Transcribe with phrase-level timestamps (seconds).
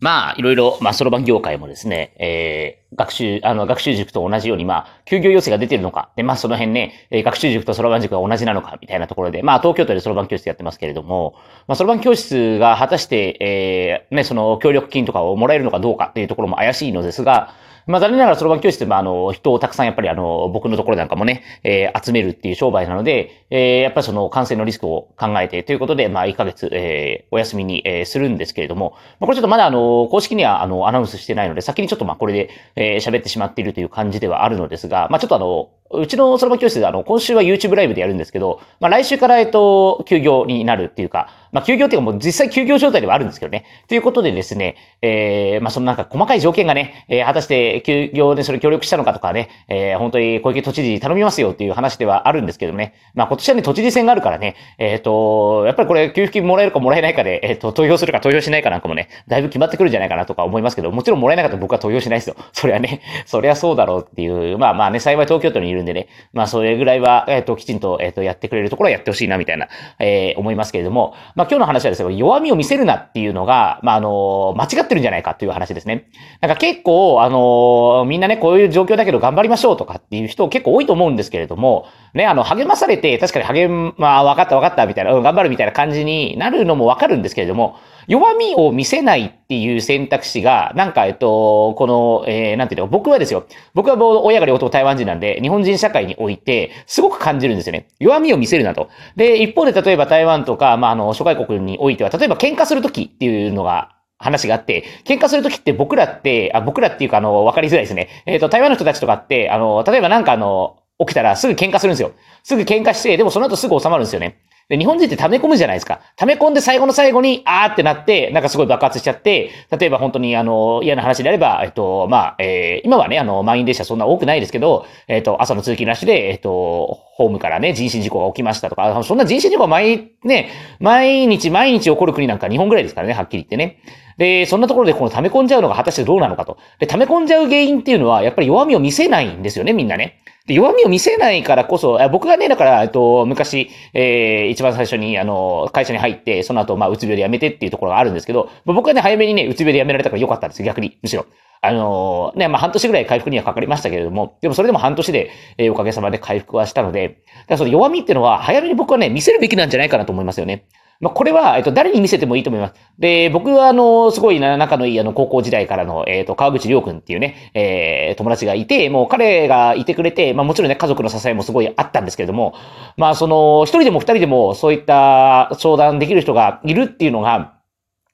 [0.00, 11.34] まあ、いろいろ、まあ、そろばん業界もですね、えー、学習、あの、学習塾と同じように、まあ、休業要請が出てるのか、で、まあ、その辺ね、えー、学習塾とそろばん塾が同じなのか、みたいなところで、まあ、東京都でそろばん教室やってますけれども、
[11.68, 17.54] まあ、そろばん教室が果たして、えー、ね、その、協力金とかをもらえるのかどうかっていうところも怪しいのですが、
[17.86, 43.64] まあ、残念ながらそろばん教室まあ、あの、人をたくさんやっぱりあの、僕のところなんかもね、えー、集めるっていう商売なので、えー、やっぱりその感染のリスクを考えてということで、まあ、1ヶ月、えー、お休みに、えー、するんですけれども、まあ、これちょっとまだあの、公式にはあの、アナウンスしてないので、先にちょっとまあ、これで、え、え喋ってしまっているという感じではあるのですが、まあ、ちょっとあの、うちのそろばん教室であの、今週は YouTube ライブでやるんですけど、まあ来週からえっと、休業になるっていうか、まあ休業っていうかもう実際休業状態ではあるんですけどね。
[43.88, 52.94] ということでですね、えー、まあそのなんか細かい条件がね、えー、果たして休業でそれ協力したのかとかね、えー、本当に小池都知事頼みますよっていう話ではあるんですけどね。
[53.14, 62.36] まあ今年はね、都知事選があるからね、えっ、ー、と、やっぱりこれ給付金もらえるかもらえないかで、えっ、ー、と、投票するか投票しないかなんかもね、だいぶ決まってくるんじゃないかなとか思いますけど、もちろんもらえなかったら僕は投票しないですよ。
[62.52, 76.08] それはね、そりゃそうだろうっていう、まあまあね、幸い東京都にいるるんでね、まあそれぐらいは、えっ、と、きちんと、えっ、と、やってくれるところはやってほしいな、みたいな、えー、思いますけれども、まあ、今日の話はですね、弱みを見せるなっていうのが、まあ、あの、間違ってるんじゃないかっていう話ですね。
[76.40, 87.76] なんか結構、あの、みんなね、こういう状況だけど頑張りましょうとかっていう人結構多いと思うんですけれども、ね、あの、励まされて、確かに励まあ、分かった分かった、みたいな、うん、頑張るみたいな感じになるのもわかるんですけれども、
[88.08, 93.46] 弱みを見せないっていう選択肢が、なんか、えっと、この、えー、なんていうの、僕はですよ。
[93.74, 97.88] 僕は親が両方台湾人なんで、日本人社会において、すごく感じるんですよね。
[97.98, 98.88] 弱みを見せるなと。
[99.16, 108.08] で、一方で例えば台湾とか、まあ、あの、諸外国においては、例えば喧嘩するときっていうのが話があって、喧嘩するときって僕らって、あ、僕らっていうか、あの、わかりづらいですね。
[108.26, 112.12] えっ、ー、と、台湾の人たちとかって、あの、例えばなんかあの、起きたらすぐ喧嘩するんですよ。
[112.42, 114.38] すぐ喧嘩して、でもその後すぐ収まるんですよね。
[114.68, 116.00] で、日本人って溜め込むじゃないですか。
[116.16, 130.50] 溜め込んで最後の最後に、あーってなって、なんかすごい爆発しちゃって、例えば本当にあの、嫌な話であれば、えっと、まあ、えー、今はね、あの、満員電車そんな多くないですけど、えっと、朝の通勤なしで、えっと、ホームからね、人身事故が起きましたとか、そんな人身事故が毎、ね、
[130.80, 133.80] 毎日毎日起こる国なんか日本ぐらいですからね、はっきり言ってね。
[134.18, 136.58] で、そんなところでこの溜め込んじゃうのが果たしてどうなのかと。
[136.78, 140.20] で、溜め込んじゃう原因っていうのは、やっぱり弱みを見せないんですよね、みんなね。
[140.46, 151.24] で、弱みを見せないからこそ、僕がね、だから、えっと、昔、えー、一番最初に、あの、会社に入って、その後、まあ、うつ病で辞めてっていうところがあるんですけど、僕はね、早めにね、うつ病で辞められたから良かったんですよ、逆に、むしろ。
[151.66, 160.66] あのね、まあ、半年ぐらい回復にはかかりましたけれども、でもそれでも半年で、え、おかげさまで回復はしたので、だからその弱みっていうのは、早めに僕はね、見せるべきなんじゃないかなと思いますよね。
[161.00, 162.74] まあ、これは、えっと、誰に見せてもいいと思います。
[162.98, 172.54] で、僕は、あの、すごい仲のいい、あの、高校時代からの、えっと、川口良君っていうね、えー、友達がいて、もう彼がいてくれて、まあ、もちろんね、家族の支えもすごいあったんですけれども、
[172.96, 177.55] まあ、その、一人でも二人でも、そういった相談できる人がいるっていうのが、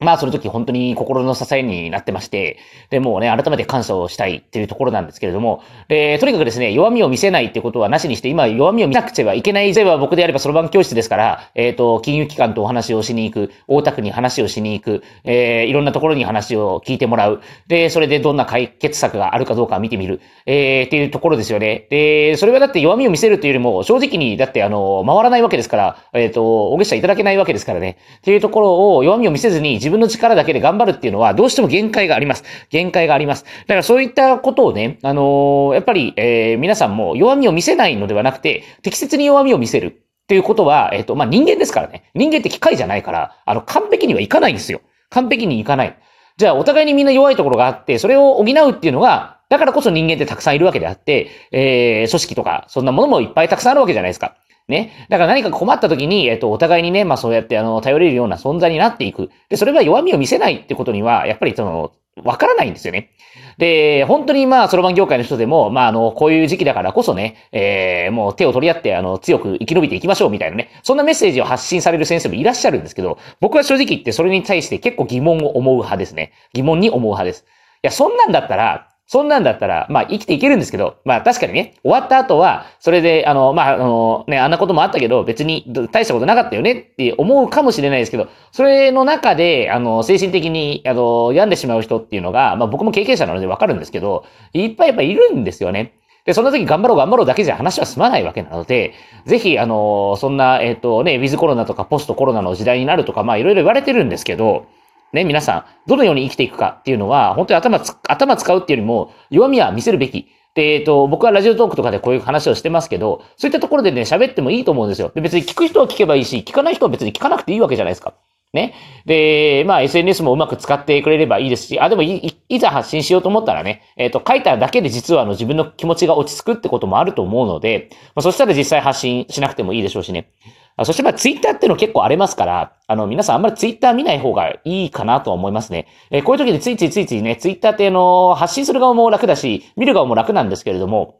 [0.00, 9.74] まあ、その時本当に心の支えになってまして、で、もうね、改めて感謝をしたいっていうところなんですけれども、で、とにかくですね、弱みを見せないってことはなしにして、今弱みを見なくちゃいけない。
[9.74, 17.42] 例えば僕であればそろばん教室ですから、えっ、ー、と、金融機関とお話をしに行く、大田区に話をしに行く、えー、いろんなところに話を聞いてもらう。
[17.68, 20.20] で、それでどんな解決策があるかどうか見てみる。
[20.46, 21.86] えー、っていうところですよね。
[21.90, 27.98] で、それはだって弱みを見せるというよりも、正直に、だってあの、回らないわけですから、えっ、ー、と、お月謝いただけないわけですからね。
[28.18, 32.44] っていうところを弱みを見せずに自分の力だけで頑張るっていうのは、どうしても限界があります。
[32.70, 33.44] 限界があります。
[33.44, 39.86] だからそういったことをね、あのー、やっぱり、えー、皆さんも弱みを見せないのではなくて、適切に弱みを見せる。
[39.86, 42.04] っていうことは、えっ、ー、と、まあ、人間ですからね。
[42.14, 44.80] 人間って機械じゃないから、あの、完璧にはいかないんですよ。
[45.08, 45.98] 完璧にいかない。
[46.36, 54.36] じゃあ、お互いにみんな弱いところがあって、それを補うっていうのが、だからこそ人間ってたくさんいるわけであって、えー、組織とか、そんなものもいっぱいたくさんあるわけじゃないですか。
[54.70, 55.06] ね。
[55.10, 59.30] だから何か困った時に、えっと、お互いにね、まあそうやってあの、頼れるような存在になっていく。
[59.48, 61.92] で、それが弱みを見せないってことには、やっぱりその、
[62.24, 63.10] わからないんですよね。
[63.58, 76.32] で、本当にまあ、そろばん業界の人でも、まあ、あの、こういう時期だからこそね、えー、もう手を取り合って、あの、強く生き延びていきましょうみたいなね、そんなメッセージを発信される先生もいらっしゃるんですけど、僕は正直言ってそれに対して結構疑問を思う派ですね。
[76.52, 77.44] 疑問に思う派です。
[77.44, 77.46] い
[77.82, 95.94] や、そんなんだったら、そんなんだったら、まあ生きていけるんですけど、まあ確かにね、終わった後は、それで、あの、まあ、あの、ね、あんなこともあったけど、別に大したことなかったよねって思うかもしれないですけど、それの中で、あの、精神的に、あの、病んでしまう人っていうのが、まあ僕も経験者なのでわかるんですけど、いっぱいやっぱいるんですよね。
[96.24, 98.94] で、そんな時頑張ろう頑張ろうだけじゃ話は済まないわけなので、
[99.26, 104.66] ぜひ、あの、そんな、えっ、ー、とね、ウィズコロナとかポストコロナの時代になるとか、まあいろいろ言われてるんですけど、
[105.12, 110.28] ね、皆さん、どのように生きていくかっていうのは、本当に頭つ、頭使うっていうよりも、弱みは見せるべき。
[110.54, 115.10] で、えっと、僕はラジオトークとかでこういう話をしてますけど、そういったところでね、喋ってもいいと思うんですよ。
[115.14, 118.14] で、別に聞く人は聞けばいいし、聞かない人は別に聞かなくていいわけじゃないですか。
[118.52, 118.74] ね。
[119.06, 130.32] で、まあ SNS もうまく使ってくれればいいですし、あ、でもい、いざ発信しようと思ったらね、えっ、ー、と、書いただけで実はあの自分の気持ちが落ち着くってこともあると思うので、まあ、そしたら実際発信しなくてもいいでしょうしね。
[130.76, 135.86] あそしてまあツイッターっていうの結構荒れますから、あの、皆さんあんまりツイッター見ない方がいいかなとは思いますね。
[136.10, 141.19] えー、こういう時についついついついね、ツイッターってあの、発信する側も楽だし、見る側も楽なんですけれども、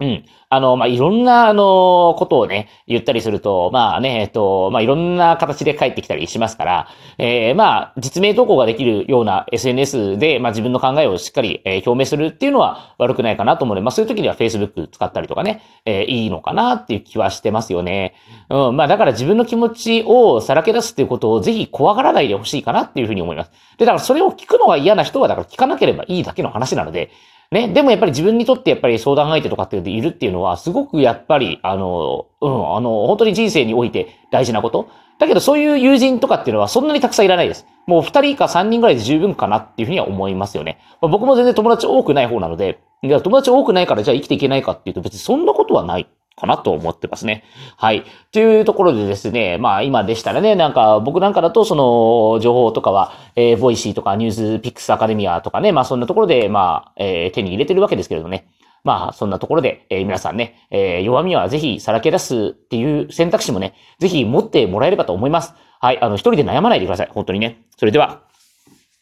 [0.00, 0.24] うん。
[0.48, 18.16] あの、まあ、いろんな、あの、ことをね、言ったりすると、まあね、えっと、まあ、いろんな形で帰ってきたりしますから、えー、まあ、実名投稿ができるような SNS で、まあ、自分の考えをしっかり、えー、表明するっていうのは悪くないかなと思うので、まあ、そういう時には Facebook 使ったりとかね、えー、いいのかなっていう気はしてますよね。
[18.50, 18.76] うん。
[18.76, 23.52] まあ、だから自分の気持ちをさらけ出すっていうことをぜひ怖がらないでほしいかなっていうふうに思います。
[23.78, 27.12] で、だからそれを聞くのが嫌な人は、だから聞かなければいいだけの話なので、
[27.54, 34.88] ね、でもやっぱり自分にとってやっぱり相談相手とかっているっていうのは、すごくやっぱり、あの、うん、あの、本当に人生において大事なこと。
[35.20, 37.64] だけどそういう友人とかっていうのはそんなにたくさんいらないです。
[37.86, 40.80] もう二人か三人ぐらいで十分かなっていうふうには思いますよね。
[41.00, 46.08] まあ、僕も全然友達多くない方なので、友達多くないからじゃあ生きていけないかっていうと別にそんなことはない。
[46.36, 47.44] かなと思ってますね。
[47.76, 48.04] はい。
[48.32, 58.48] というところでですね、まあ今でしたらね、なんか僕なんかだとその情報とかは、えー、ボイシーとかニュースピックスアカデミアとかね、まあそんなところで、まあ、えー、手に入れてるわけですけれどね。
[58.84, 65.54] まあ、そんなところで、えー、皆さんね、えー、弱みはぜひさらけ出すっていう選択肢もね、ぜひ持ってもらえればと思います。
[65.80, 66.00] はい。
[66.02, 67.08] あの、一人で悩まないでください。
[67.10, 67.64] 本当にね。
[67.78, 68.24] それでは。